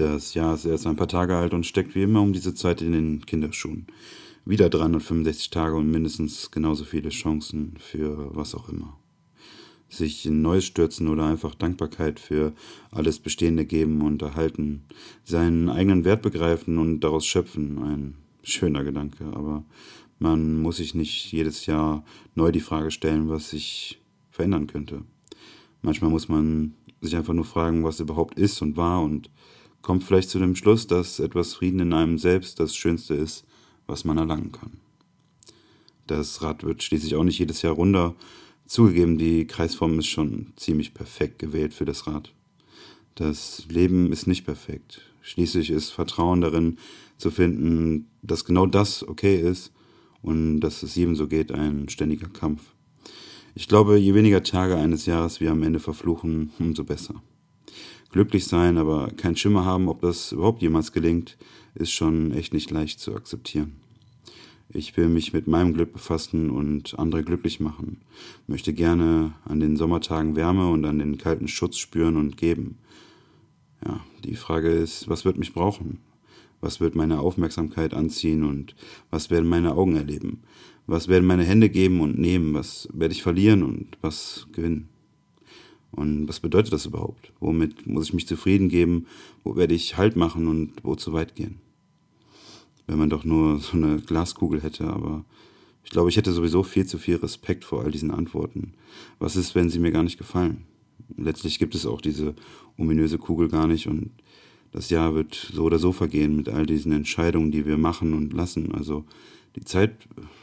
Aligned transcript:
Das 0.00 0.32
Jahr 0.32 0.54
ist 0.54 0.64
erst 0.64 0.86
ein 0.86 0.96
paar 0.96 1.08
Tage 1.08 1.36
alt 1.36 1.52
und 1.52 1.66
steckt 1.66 1.94
wie 1.94 2.04
immer 2.04 2.22
um 2.22 2.32
diese 2.32 2.54
Zeit 2.54 2.80
in 2.80 2.92
den 2.92 3.26
Kinderschuhen. 3.26 3.86
Wieder 4.46 4.70
365 4.70 5.50
Tage 5.50 5.76
und 5.76 5.90
mindestens 5.90 6.50
genauso 6.50 6.84
viele 6.84 7.10
Chancen 7.10 7.74
für 7.78 8.34
was 8.34 8.54
auch 8.54 8.70
immer. 8.70 8.96
Sich 9.90 10.24
in 10.24 10.40
Neues 10.40 10.64
stürzen 10.64 11.06
oder 11.06 11.26
einfach 11.26 11.54
Dankbarkeit 11.54 12.18
für 12.18 12.54
alles 12.90 13.18
Bestehende 13.18 13.66
geben 13.66 14.00
und 14.00 14.22
erhalten. 14.22 14.84
Seinen 15.24 15.68
eigenen 15.68 16.06
Wert 16.06 16.22
begreifen 16.22 16.78
und 16.78 17.00
daraus 17.00 17.26
schöpfen. 17.26 17.76
Ein 17.82 18.14
schöner 18.42 18.84
Gedanke, 18.84 19.26
aber 19.34 19.64
man 20.18 20.62
muss 20.62 20.78
sich 20.78 20.94
nicht 20.94 21.30
jedes 21.30 21.66
Jahr 21.66 22.04
neu 22.34 22.52
die 22.52 22.60
Frage 22.60 22.90
stellen, 22.90 23.28
was 23.28 23.50
sich 23.50 24.00
verändern 24.30 24.66
könnte. 24.66 25.02
Manchmal 25.82 26.10
muss 26.10 26.26
man 26.30 26.72
sich 27.02 27.14
einfach 27.16 27.34
nur 27.34 27.44
fragen, 27.44 27.84
was 27.84 28.00
überhaupt 28.00 28.38
ist 28.38 28.62
und 28.62 28.78
war 28.78 29.02
und 29.02 29.28
kommt 29.82 30.04
vielleicht 30.04 30.30
zu 30.30 30.38
dem 30.38 30.56
Schluss, 30.56 30.86
dass 30.86 31.20
etwas 31.20 31.54
Frieden 31.54 31.80
in 31.80 31.92
einem 31.92 32.18
selbst 32.18 32.60
das 32.60 32.74
Schönste 32.76 33.14
ist, 33.14 33.44
was 33.86 34.04
man 34.04 34.18
erlangen 34.18 34.52
kann. 34.52 34.78
Das 36.06 36.42
Rad 36.42 36.64
wird 36.64 36.82
schließlich 36.82 37.14
auch 37.14 37.24
nicht 37.24 37.38
jedes 37.38 37.62
Jahr 37.62 37.74
runder. 37.74 38.14
Zugegeben, 38.66 39.18
die 39.18 39.46
Kreisform 39.46 39.98
ist 39.98 40.08
schon 40.08 40.52
ziemlich 40.56 40.94
perfekt 40.94 41.38
gewählt 41.38 41.74
für 41.74 41.84
das 41.84 42.06
Rad. 42.06 42.32
Das 43.14 43.64
Leben 43.68 44.12
ist 44.12 44.26
nicht 44.26 44.44
perfekt. 44.44 45.02
Schließlich 45.22 45.70
ist 45.70 45.90
Vertrauen 45.90 46.40
darin 46.40 46.78
zu 47.18 47.30
finden, 47.30 48.08
dass 48.22 48.44
genau 48.44 48.66
das 48.66 49.06
okay 49.06 49.40
ist 49.40 49.72
und 50.22 50.60
dass 50.60 50.82
es 50.82 50.94
jedem 50.94 51.16
so 51.16 51.26
geht, 51.26 51.52
ein 51.52 51.88
ständiger 51.88 52.28
Kampf. 52.28 52.74
Ich 53.54 53.68
glaube, 53.68 53.98
je 53.98 54.14
weniger 54.14 54.42
Tage 54.42 54.76
eines 54.76 55.06
Jahres 55.06 55.40
wir 55.40 55.50
am 55.50 55.62
Ende 55.62 55.80
verfluchen, 55.80 56.52
umso 56.58 56.84
besser 56.84 57.22
glücklich 58.10 58.46
sein, 58.46 58.78
aber 58.78 59.08
keinen 59.16 59.36
Schimmer 59.36 59.64
haben, 59.64 59.88
ob 59.88 60.00
das 60.00 60.32
überhaupt 60.32 60.62
jemals 60.62 60.92
gelingt, 60.92 61.36
ist 61.74 61.92
schon 61.92 62.32
echt 62.32 62.52
nicht 62.52 62.70
leicht 62.70 63.00
zu 63.00 63.14
akzeptieren. 63.14 63.76
Ich 64.72 64.96
will 64.96 65.08
mich 65.08 65.32
mit 65.32 65.48
meinem 65.48 65.74
Glück 65.74 65.92
befassen 65.92 66.48
und 66.50 66.96
andere 66.98 67.24
glücklich 67.24 67.58
machen, 67.58 68.02
möchte 68.46 68.72
gerne 68.72 69.32
an 69.44 69.58
den 69.58 69.76
Sommertagen 69.76 70.36
Wärme 70.36 70.70
und 70.70 70.84
an 70.84 71.00
den 71.00 71.18
kalten 71.18 71.48
Schutz 71.48 71.78
spüren 71.78 72.16
und 72.16 72.36
geben. 72.36 72.78
Ja, 73.84 74.00
die 74.24 74.36
Frage 74.36 74.70
ist, 74.70 75.08
was 75.08 75.24
wird 75.24 75.38
mich 75.38 75.52
brauchen? 75.52 75.98
Was 76.60 76.80
wird 76.80 76.94
meine 76.94 77.20
Aufmerksamkeit 77.20 77.94
anziehen 77.94 78.44
und 78.44 78.76
was 79.10 79.30
werden 79.30 79.48
meine 79.48 79.74
Augen 79.74 79.96
erleben? 79.96 80.42
Was 80.86 81.08
werden 81.08 81.26
meine 81.26 81.44
Hände 81.44 81.70
geben 81.70 82.00
und 82.00 82.18
nehmen? 82.18 82.54
Was 82.54 82.88
werde 82.92 83.14
ich 83.14 83.22
verlieren 83.22 83.62
und 83.62 83.96
was 84.02 84.46
gewinnen? 84.52 84.88
Und 85.92 86.28
was 86.28 86.40
bedeutet 86.40 86.72
das 86.72 86.86
überhaupt? 86.86 87.32
Womit 87.40 87.86
muss 87.86 88.06
ich 88.06 88.14
mich 88.14 88.26
zufrieden 88.26 88.68
geben? 88.68 89.06
Wo 89.42 89.56
werde 89.56 89.74
ich 89.74 89.96
Halt 89.96 90.16
machen 90.16 90.46
und 90.46 90.72
wo 90.82 90.94
zu 90.94 91.12
weit 91.12 91.34
gehen? 91.34 91.58
Wenn 92.86 92.98
man 92.98 93.10
doch 93.10 93.24
nur 93.24 93.58
so 93.58 93.76
eine 93.76 94.00
Glaskugel 94.00 94.62
hätte, 94.62 94.88
aber 94.88 95.24
ich 95.84 95.90
glaube, 95.90 96.08
ich 96.08 96.16
hätte 96.16 96.32
sowieso 96.32 96.62
viel 96.62 96.86
zu 96.86 96.98
viel 96.98 97.16
Respekt 97.16 97.64
vor 97.64 97.82
all 97.82 97.90
diesen 97.90 98.10
Antworten. 98.10 98.74
Was 99.18 99.36
ist, 99.36 99.54
wenn 99.54 99.70
sie 99.70 99.78
mir 99.78 99.90
gar 99.90 100.02
nicht 100.02 100.18
gefallen? 100.18 100.64
Letztlich 101.16 101.58
gibt 101.58 101.74
es 101.74 101.86
auch 101.86 102.00
diese 102.00 102.34
ominöse 102.76 103.18
Kugel 103.18 103.48
gar 103.48 103.66
nicht 103.66 103.86
und 103.86 104.10
das 104.72 104.90
Jahr 104.90 105.14
wird 105.14 105.34
so 105.52 105.64
oder 105.64 105.78
so 105.78 105.92
vergehen 105.92 106.36
mit 106.36 106.48
all 106.48 106.66
diesen 106.66 106.92
Entscheidungen, 106.92 107.50
die 107.50 107.66
wir 107.66 107.76
machen 107.76 108.14
und 108.14 108.32
lassen. 108.32 108.72
Also 108.72 109.04
die 109.56 109.64
Zeit 109.64 109.96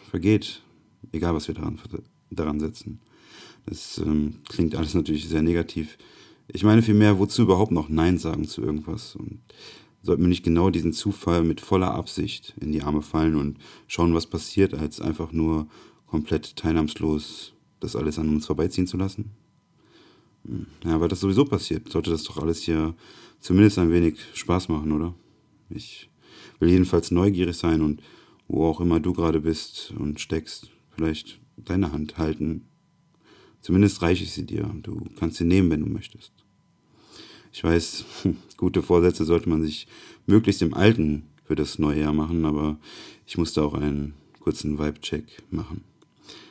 vergeht, 0.10 0.62
egal 1.14 1.34
was 1.34 1.48
wir 1.48 1.56
daran, 1.56 1.80
daran 2.30 2.60
setzen. 2.60 3.00
Das 3.68 3.98
ähm, 4.00 4.36
klingt 4.48 4.76
alles 4.76 4.94
natürlich 4.94 5.28
sehr 5.28 5.42
negativ. 5.42 5.98
Ich 6.48 6.64
meine 6.64 6.82
vielmehr, 6.82 7.20
wozu 7.20 7.42
überhaupt 7.44 7.72
noch 7.72 7.90
Nein 7.90 8.18
sagen 8.18 8.48
zu 8.48 8.62
irgendwas? 8.62 9.16
Und 9.18 9.42
sollten 10.02 10.24
wir 10.24 10.30
nicht 10.30 10.46
genau 10.46 10.70
diesen 10.70 10.94
Zufall 10.94 11.44
mit 11.44 11.60
voller 11.60 11.94
Absicht 11.94 12.56
in 12.62 12.72
die 12.72 12.82
Arme 12.82 13.02
fallen 13.02 13.36
und 13.36 13.58
schauen, 13.88 14.16
was 14.16 14.26
passiert, 14.26 14.74
als 14.74 15.02
einfach 15.02 15.34
nur 15.34 15.68
komplett 16.06 16.56
teilnahmslos 16.56 17.54
das 17.82 17.98
alles 17.98 18.18
an 18.18 18.30
uns 18.30 18.46
vorbeiziehen 18.46 18.88
zu 18.88 18.96
lassen? 18.96 19.32
Hm, 20.46 20.66
ja, 20.86 21.02
weil 21.02 21.10
das 21.10 21.20
sowieso 21.20 21.44
passiert, 21.44 21.92
sollte 21.92 22.10
das 22.10 22.24
doch 22.24 22.38
alles 22.38 22.62
hier 22.62 22.96
zumindest 23.42 23.80
ein 23.80 23.92
wenig 23.92 24.18
Spaß 24.34 24.70
machen, 24.70 24.94
oder? 24.94 25.14
Ich 25.70 26.10
will 26.60 26.70
jedenfalls 26.70 27.12
neugierig 27.12 27.58
sein 27.58 27.82
und 27.82 28.02
wo 28.48 28.66
auch 28.66 28.80
immer 28.80 29.02
du 29.02 29.12
gerade 29.12 29.42
bist 29.42 29.94
und 30.00 30.22
steckst, 30.22 30.72
vielleicht 30.96 31.42
deine 31.58 31.92
Hand 31.92 32.18
halten 32.18 32.64
Zumindest 33.62 34.02
reiche 34.02 34.24
ich 34.24 34.32
sie 34.32 34.46
dir. 34.46 34.74
Du 34.84 35.02
kannst 35.20 35.38
sie 35.38 35.46
nehmen, 35.46 35.70
wenn 35.70 35.82
du 35.82 35.88
möchtest. 35.88 36.32
Ich 37.52 37.64
weiß, 37.64 38.06
gute 38.58 38.84
Vorsätze 38.84 39.26
sollte 39.26 39.50
man 39.50 39.64
sich 39.64 39.88
möglichst 40.26 40.62
im 40.62 40.74
Alten 40.74 41.24
für 41.44 41.56
das 41.56 41.80
neue 41.80 42.02
Jahr 42.02 42.14
machen, 42.14 42.46
aber 42.46 42.78
ich 43.26 43.38
musste 43.38 43.64
auch 43.64 43.74
einen 43.74 44.14
kurzen 44.40 44.78
Vibe-Check 44.78 45.44
machen. 45.50 45.84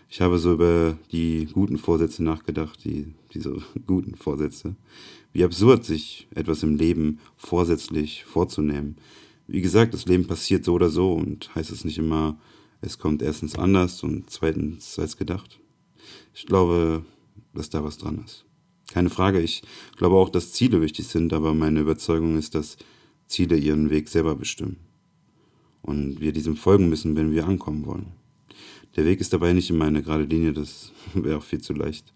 Ich 0.08 0.20
habe 0.20 0.38
so 0.38 0.52
über 0.52 0.98
die 1.12 1.48
guten 1.52 1.78
Vorsätze 1.78 2.22
nachgedacht, 2.22 2.84
die, 2.84 3.14
diese 3.34 3.56
guten 3.86 4.14
Vorsätze. 4.14 4.76
Wie 5.32 5.44
absurd, 5.44 5.84
sich 5.84 6.26
etwas 6.34 6.62
im 6.62 6.76
Leben 6.76 7.20
vorsätzlich 7.36 8.24
vorzunehmen. 8.24 8.96
Wie 9.46 9.60
gesagt, 9.60 9.94
das 9.94 10.06
Leben 10.06 10.26
passiert 10.26 10.64
so 10.64 10.72
oder 10.72 10.88
so 10.88 11.12
und 11.12 11.54
heißt 11.54 11.70
es 11.70 11.84
nicht 11.84 11.98
immer, 11.98 12.38
es 12.80 12.98
kommt 12.98 13.22
erstens 13.22 13.56
anders 13.56 14.02
und 14.02 14.30
zweitens 14.30 14.98
als 14.98 15.16
gedacht. 15.16 15.60
Ich 16.34 16.46
glaube, 16.46 17.04
dass 17.54 17.70
da 17.70 17.82
was 17.82 17.98
dran 17.98 18.22
ist. 18.24 18.44
Keine 18.92 19.10
Frage, 19.10 19.40
ich 19.40 19.62
glaube 19.96 20.16
auch, 20.16 20.28
dass 20.28 20.52
Ziele 20.52 20.80
wichtig 20.80 21.06
sind, 21.06 21.32
aber 21.32 21.54
meine 21.54 21.80
Überzeugung 21.80 22.38
ist, 22.38 22.54
dass 22.54 22.76
Ziele 23.26 23.56
ihren 23.56 23.90
Weg 23.90 24.08
selber 24.08 24.36
bestimmen. 24.36 24.76
Und 25.82 26.20
wir 26.20 26.32
diesem 26.32 26.56
folgen 26.56 26.88
müssen, 26.88 27.16
wenn 27.16 27.32
wir 27.32 27.46
ankommen 27.46 27.86
wollen. 27.86 28.12
Der 28.96 29.04
Weg 29.04 29.20
ist 29.20 29.32
dabei 29.32 29.52
nicht 29.52 29.70
immer 29.70 29.84
eine 29.84 30.02
gerade 30.02 30.24
Linie, 30.24 30.52
das 30.52 30.92
wäre 31.14 31.38
auch 31.38 31.42
viel 31.42 31.60
zu 31.60 31.72
leicht. 31.72 32.12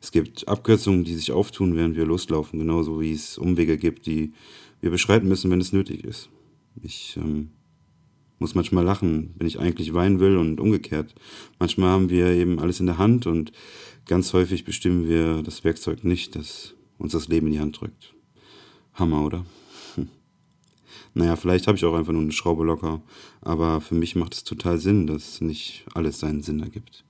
Es 0.00 0.12
gibt 0.12 0.48
Abkürzungen, 0.48 1.04
die 1.04 1.14
sich 1.14 1.32
auftun, 1.32 1.76
während 1.76 1.96
wir 1.96 2.06
loslaufen, 2.06 2.58
genauso 2.58 3.00
wie 3.00 3.12
es 3.12 3.38
Umwege 3.38 3.76
gibt, 3.76 4.06
die 4.06 4.32
wir 4.80 4.90
beschreiten 4.90 5.28
müssen, 5.28 5.50
wenn 5.50 5.60
es 5.60 5.72
nötig 5.72 6.04
ist. 6.04 6.30
Ich 6.82 7.16
ähm, 7.16 7.50
muss 8.38 8.54
manchmal 8.54 8.84
lachen, 8.84 9.34
wenn 9.36 9.46
ich 9.46 9.58
eigentlich 9.58 9.94
weinen 9.94 10.20
will 10.20 10.36
und 10.36 10.60
umgekehrt. 10.60 11.14
Manchmal 11.58 11.90
haben 11.90 12.10
wir 12.10 12.28
eben 12.28 12.58
alles 12.58 12.80
in 12.80 12.86
der 12.86 12.98
Hand 12.98 13.26
und 13.26 13.52
ganz 14.06 14.32
häufig 14.32 14.64
bestimmen 14.64 15.08
wir 15.08 15.42
das 15.42 15.64
Werkzeug 15.64 16.04
nicht, 16.04 16.36
das 16.36 16.74
uns 16.98 17.12
das 17.12 17.28
Leben 17.28 17.46
in 17.48 17.52
die 17.54 17.60
Hand 17.60 17.80
drückt. 17.80 18.14
Hammer, 18.94 19.24
oder? 19.24 19.46
Naja, 21.14 21.36
vielleicht 21.36 21.66
habe 21.66 21.76
ich 21.76 21.84
auch 21.84 21.94
einfach 21.94 22.12
nur 22.12 22.22
eine 22.22 22.32
Schraube 22.32 22.64
locker, 22.64 23.02
aber 23.40 23.80
für 23.80 23.94
mich 23.94 24.14
macht 24.14 24.34
es 24.34 24.44
total 24.44 24.78
Sinn, 24.78 25.06
dass 25.06 25.40
nicht 25.40 25.84
alles 25.94 26.20
seinen 26.20 26.42
Sinn 26.42 26.60
ergibt. 26.60 27.04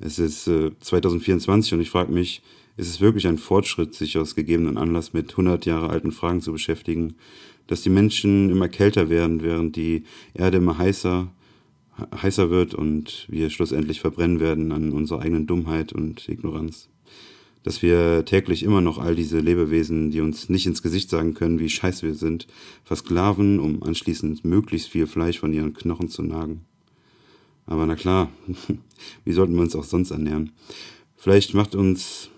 Es 0.00 0.18
ist 0.18 0.48
äh, 0.48 0.70
2024 0.80 1.74
und 1.74 1.80
ich 1.80 1.90
frage 1.90 2.10
mich, 2.10 2.42
ist 2.76 2.88
es 2.88 3.00
wirklich 3.00 3.26
ein 3.26 3.38
Fortschritt, 3.38 3.94
sich 3.94 4.16
aus 4.18 4.34
gegebenen 4.34 4.78
Anlass 4.78 5.12
mit 5.12 5.30
100 5.30 5.66
Jahre 5.66 5.90
alten 5.90 6.12
Fragen 6.12 6.40
zu 6.40 6.52
beschäftigen, 6.52 7.14
dass 7.66 7.82
die 7.82 7.90
Menschen 7.90 8.50
immer 8.50 8.68
kälter 8.68 9.08
werden, 9.10 9.42
während 9.42 9.76
die 9.76 10.04
Erde 10.34 10.58
immer 10.58 10.78
heißer, 10.78 11.30
heißer 12.22 12.50
wird 12.50 12.74
und 12.74 13.26
wir 13.28 13.50
schlussendlich 13.50 14.00
verbrennen 14.00 14.40
werden 14.40 14.72
an 14.72 14.92
unserer 14.92 15.20
eigenen 15.20 15.46
Dummheit 15.46 15.92
und 15.92 16.28
Ignoranz. 16.28 16.88
Dass 17.62 17.82
wir 17.82 18.24
täglich 18.24 18.62
immer 18.62 18.80
noch 18.80 18.98
all 18.98 19.14
diese 19.14 19.38
Lebewesen, 19.38 20.10
die 20.10 20.20
uns 20.20 20.48
nicht 20.48 20.66
ins 20.66 20.82
Gesicht 20.82 21.10
sagen 21.10 21.34
können, 21.34 21.60
wie 21.60 21.68
scheiße 21.68 22.06
wir 22.06 22.14
sind, 22.14 22.46
versklaven, 22.84 23.60
um 23.60 23.82
anschließend 23.82 24.44
möglichst 24.44 24.88
viel 24.88 25.06
Fleisch 25.06 25.38
von 25.38 25.52
ihren 25.52 25.74
Knochen 25.74 26.08
zu 26.08 26.22
nagen. 26.22 26.62
Aber 27.66 27.86
na 27.86 27.94
klar, 27.94 28.30
wie 29.24 29.32
sollten 29.32 29.54
wir 29.54 29.62
uns 29.62 29.76
auch 29.76 29.84
sonst 29.84 30.10
ernähren? 30.10 30.52
Vielleicht 31.16 31.54
macht 31.54 31.74
uns 31.74 32.30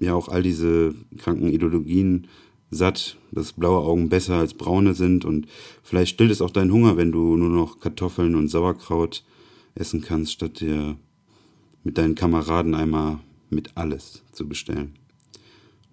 ja 0.00 0.14
auch 0.14 0.28
all 0.28 0.42
diese 0.42 0.94
kranken 1.16 1.48
Ideologien 1.48 2.28
satt, 2.70 3.16
dass 3.32 3.52
blaue 3.52 3.84
Augen 3.86 4.08
besser 4.08 4.36
als 4.36 4.54
braune 4.54 4.94
sind 4.94 5.24
und 5.24 5.46
vielleicht 5.82 6.14
stillt 6.14 6.30
es 6.30 6.42
auch 6.42 6.50
deinen 6.50 6.72
Hunger, 6.72 6.96
wenn 6.96 7.12
du 7.12 7.36
nur 7.36 7.48
noch 7.48 7.80
Kartoffeln 7.80 8.34
und 8.34 8.48
Sauerkraut 8.48 9.24
essen 9.74 10.02
kannst, 10.02 10.32
statt 10.32 10.60
dir 10.60 10.96
mit 11.84 11.96
deinen 11.98 12.14
Kameraden 12.14 12.74
einmal 12.74 13.20
mit 13.50 13.76
alles 13.76 14.22
zu 14.32 14.46
bestellen. 14.46 14.94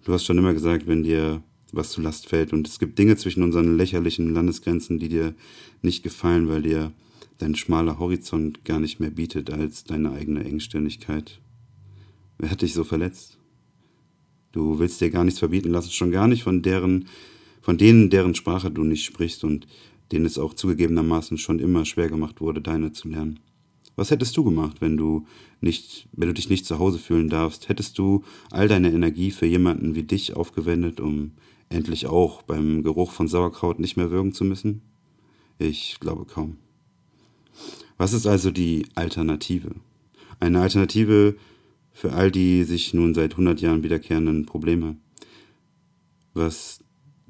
Du 0.04 0.12
hast 0.12 0.24
schon 0.24 0.38
immer 0.38 0.52
gesagt, 0.52 0.86
wenn 0.86 1.02
dir 1.02 1.42
was 1.72 1.90
zu 1.90 2.00
Last 2.00 2.28
fällt 2.28 2.52
und 2.52 2.68
es 2.68 2.78
gibt 2.78 2.98
Dinge 2.98 3.16
zwischen 3.16 3.42
unseren 3.42 3.76
lächerlichen 3.76 4.32
Landesgrenzen, 4.32 4.98
die 4.98 5.08
dir 5.08 5.34
nicht 5.82 6.02
gefallen, 6.02 6.48
weil 6.48 6.62
dir 6.62 6.92
dein 7.38 7.54
schmaler 7.54 7.98
Horizont 7.98 8.64
gar 8.64 8.78
nicht 8.78 9.00
mehr 9.00 9.10
bietet 9.10 9.50
als 9.50 9.84
deine 9.84 10.12
eigene 10.12 10.44
Engstirnigkeit. 10.44 11.40
Wer 12.38 12.50
hat 12.50 12.62
dich 12.62 12.74
so 12.74 12.84
verletzt? 12.84 13.38
Du 14.56 14.78
willst 14.78 15.02
dir 15.02 15.10
gar 15.10 15.22
nichts 15.22 15.38
verbieten 15.38 15.68
lassen, 15.68 15.90
schon 15.90 16.10
gar 16.10 16.26
nicht 16.28 16.42
von 16.42 16.62
deren, 16.62 17.08
von 17.60 17.76
denen, 17.76 18.08
deren 18.08 18.34
Sprache 18.34 18.70
du 18.70 18.84
nicht 18.84 19.04
sprichst 19.04 19.44
und 19.44 19.66
denen 20.12 20.24
es 20.24 20.38
auch 20.38 20.54
zugegebenermaßen 20.54 21.36
schon 21.36 21.58
immer 21.58 21.84
schwer 21.84 22.08
gemacht 22.08 22.40
wurde, 22.40 22.62
deine 22.62 22.90
zu 22.92 23.06
lernen. 23.08 23.38
Was 23.96 24.10
hättest 24.10 24.34
du 24.34 24.44
gemacht, 24.44 24.80
wenn 24.80 24.96
du 24.96 25.26
nicht, 25.60 26.08
wenn 26.12 26.28
du 26.28 26.32
dich 26.32 26.48
nicht 26.48 26.64
zu 26.64 26.78
Hause 26.78 26.98
fühlen 26.98 27.28
darfst? 27.28 27.68
Hättest 27.68 27.98
du 27.98 28.24
all 28.50 28.66
deine 28.66 28.90
Energie 28.90 29.30
für 29.30 29.44
jemanden 29.44 29.94
wie 29.94 30.04
dich 30.04 30.34
aufgewendet, 30.34 31.00
um 31.00 31.32
endlich 31.68 32.06
auch 32.06 32.40
beim 32.40 32.82
Geruch 32.82 33.10
von 33.10 33.28
Sauerkraut 33.28 33.78
nicht 33.78 33.98
mehr 33.98 34.10
würgen 34.10 34.32
zu 34.32 34.46
müssen? 34.46 34.80
Ich 35.58 35.98
glaube 36.00 36.24
kaum. 36.24 36.56
Was 37.98 38.14
ist 38.14 38.26
also 38.26 38.50
die 38.50 38.86
Alternative? 38.94 39.72
Eine 40.40 40.62
Alternative 40.62 41.36
für 41.96 42.12
all 42.12 42.30
die 42.30 42.64
sich 42.64 42.92
nun 42.92 43.14
seit 43.14 43.32
100 43.32 43.62
Jahren 43.62 43.82
wiederkehrenden 43.82 44.44
Probleme. 44.44 44.96
Was 46.34 46.80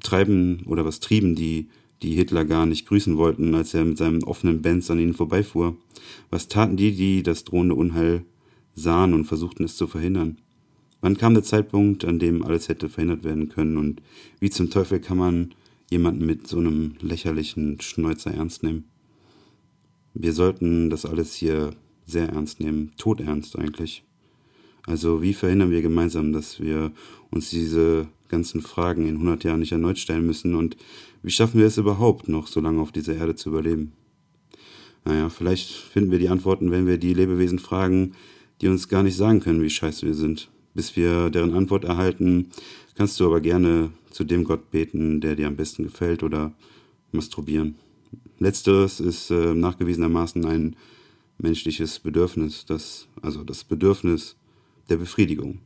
treiben 0.03 0.63
oder 0.65 0.83
was 0.83 0.99
trieben 0.99 1.35
die, 1.35 1.69
die 2.01 2.15
Hitler 2.15 2.43
gar 2.43 2.65
nicht 2.65 2.85
grüßen 2.85 3.15
wollten, 3.15 3.55
als 3.55 3.73
er 3.73 3.85
mit 3.85 3.97
seinem 3.97 4.23
offenen 4.23 4.61
Benz 4.61 4.91
an 4.91 4.99
ihnen 4.99 5.13
vorbeifuhr? 5.13 5.77
Was 6.29 6.49
taten 6.49 6.75
die, 6.75 6.91
die 6.93 7.23
das 7.23 7.45
drohende 7.45 7.75
Unheil 7.75 8.25
sahen 8.75 9.13
und 9.13 9.23
versuchten 9.23 9.63
es 9.63 9.77
zu 9.77 9.87
verhindern? 9.87 10.37
Wann 10.99 11.17
kam 11.17 11.33
der 11.33 11.43
Zeitpunkt, 11.43 12.03
an 12.03 12.19
dem 12.19 12.43
alles 12.43 12.67
hätte 12.67 12.89
verhindert 12.89 13.23
werden 13.23 13.47
können 13.47 13.77
und 13.77 14.01
wie 14.41 14.49
zum 14.49 14.69
Teufel 14.69 14.99
kann 14.99 15.17
man 15.17 15.55
jemanden 15.89 16.25
mit 16.25 16.45
so 16.45 16.57
einem 16.57 16.95
lächerlichen 16.99 17.79
Schnäuzer 17.79 18.33
ernst 18.33 18.63
nehmen? 18.63 18.83
Wir 20.13 20.33
sollten 20.33 20.89
das 20.89 21.05
alles 21.05 21.35
hier 21.35 21.69
sehr 22.05 22.27
ernst 22.27 22.59
nehmen, 22.59 22.91
todernst 22.97 23.57
eigentlich. 23.57 24.03
Also 24.87 25.21
wie 25.21 25.33
verhindern 25.33 25.69
wir 25.69 25.81
gemeinsam, 25.81 26.31
dass 26.33 26.59
wir 26.59 26.91
uns 27.29 27.49
diese 27.49 28.07
ganzen 28.29 28.61
Fragen 28.61 29.05
in 29.05 29.15
100 29.15 29.43
Jahren 29.43 29.59
nicht 29.59 29.73
erneut 29.73 29.99
stellen 29.99 30.25
müssen 30.25 30.55
und 30.55 30.77
wie 31.21 31.31
schaffen 31.31 31.59
wir 31.59 31.67
es 31.67 31.77
überhaupt 31.77 32.29
noch 32.29 32.47
so 32.47 32.61
lange 32.61 32.81
auf 32.81 32.93
dieser 32.93 33.15
Erde 33.15 33.35
zu 33.35 33.49
überleben? 33.49 33.91
Naja, 35.03 35.29
vielleicht 35.29 35.69
finden 35.69 36.11
wir 36.11 36.19
die 36.19 36.29
Antworten, 36.29 36.71
wenn 36.71 36.87
wir 36.87 36.97
die 36.97 37.13
Lebewesen 37.13 37.59
fragen, 37.59 38.13
die 38.61 38.69
uns 38.69 38.87
gar 38.87 39.03
nicht 39.03 39.17
sagen 39.17 39.41
können, 39.41 39.61
wie 39.61 39.69
scheiße 39.69 40.05
wir 40.05 40.13
sind. 40.13 40.49
Bis 40.73 40.95
wir 40.95 41.29
deren 41.29 41.53
Antwort 41.53 41.83
erhalten, 41.83 42.49
kannst 42.95 43.19
du 43.19 43.25
aber 43.25 43.41
gerne 43.41 43.91
zu 44.11 44.23
dem 44.23 44.43
Gott 44.43 44.71
beten, 44.71 45.19
der 45.21 45.35
dir 45.35 45.47
am 45.47 45.55
besten 45.55 45.83
gefällt 45.83 46.23
oder 46.23 46.53
masturbieren. 47.11 47.75
Letzteres 48.39 48.99
ist 48.99 49.31
äh, 49.31 49.53
nachgewiesenermaßen 49.53 50.45
ein 50.45 50.75
menschliches 51.39 51.99
Bedürfnis, 51.99 52.65
das, 52.65 53.07
also 53.21 53.43
das 53.43 53.63
Bedürfnis 53.63 54.35
der 54.89 54.97
Befriedigung. 54.97 55.59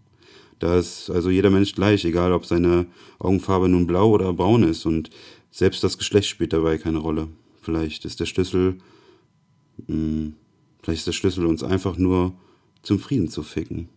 Da 0.60 0.78
ist 0.78 1.10
also 1.10 1.30
jeder 1.30 1.50
Mensch 1.50 1.74
gleich, 1.74 2.06
egal 2.06 2.32
ob 2.34 2.46
seine 2.46 2.86
Augenfarbe 3.18 3.68
nun 3.68 3.88
blau 3.88 4.12
oder 4.12 4.32
braun 4.34 4.64
ist 4.64 4.86
und 4.86 5.10
selbst 5.50 5.84
das 5.84 5.98
Geschlecht 5.98 6.30
spielt 6.30 6.54
dabei 6.54 6.78
keine 6.78 7.00
Rolle. 7.00 7.28
Vielleicht 7.62 8.06
ist 8.06 8.20
der 8.20 8.26
Schlüssel, 8.26 8.78
mh, 9.88 9.88
hm, 9.88 10.34
vielleicht 10.82 11.00
ist 11.00 11.08
der 11.08 11.14
Schlüssel 11.14 11.46
uns 11.46 11.64
einfach 11.64 11.98
nur 11.98 12.34
zum 12.84 13.00
Frieden 13.00 13.28
zu 13.28 13.44
ficken. 13.44 13.90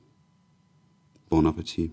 Bon 1.29 1.47
Appetit. 1.47 1.93